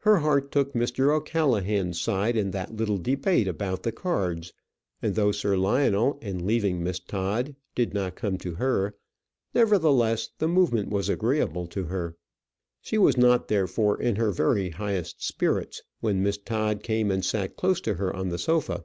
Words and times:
Her 0.00 0.18
heart 0.18 0.52
took 0.52 0.74
Mr. 0.74 1.10
O'Callaghan's 1.10 1.98
side 1.98 2.36
in 2.36 2.50
that 2.50 2.76
little 2.76 2.98
debate 2.98 3.48
about 3.48 3.82
the 3.82 3.92
cards; 3.92 4.52
and 5.00 5.14
though 5.14 5.32
Sir 5.32 5.56
Lionel, 5.56 6.18
in 6.20 6.46
leaving 6.46 6.82
Miss 6.84 7.00
Todd, 7.00 7.56
did 7.74 7.94
not 7.94 8.14
come 8.14 8.36
to 8.36 8.56
her, 8.56 8.94
nevertheless 9.54 10.28
the 10.36 10.48
movement 10.48 10.90
was 10.90 11.08
agreeable 11.08 11.66
to 11.68 11.84
her. 11.84 12.14
She 12.82 12.98
was 12.98 13.16
not 13.16 13.48
therefore 13.48 13.98
in 13.98 14.16
her 14.16 14.32
very 14.32 14.68
highest 14.68 15.24
spirits 15.26 15.80
when 16.00 16.22
Miss 16.22 16.36
Todd 16.36 16.82
came 16.82 17.10
and 17.10 17.24
sat 17.24 17.56
close 17.56 17.80
to 17.80 17.94
her 17.94 18.14
on 18.14 18.28
the 18.28 18.38
sofa. 18.38 18.84